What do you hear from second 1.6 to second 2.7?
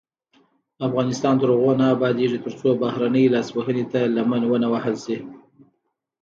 نه ابادیږي، ترڅو